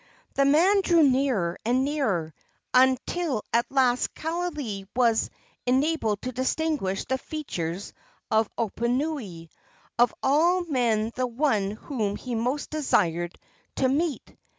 The 0.33 0.45
man 0.45 0.81
drew 0.81 1.03
nearer 1.07 1.59
and 1.63 1.85
nearer, 1.85 2.33
until 2.73 3.43
at 3.53 3.71
last 3.71 4.15
Kaaialii 4.15 4.87
was 4.95 5.29
enabled 5.67 6.23
to 6.23 6.31
distinguish 6.31 7.05
the 7.05 7.19
features 7.19 7.93
of 8.31 8.49
Oponui, 8.57 9.49
of 9.99 10.11
all 10.23 10.63
men 10.63 11.11
the 11.13 11.27
one 11.27 11.69
whom 11.69 12.15
he 12.15 12.33
most 12.33 12.71
desired 12.71 13.37
to 13.75 13.87
meet. 13.87 14.35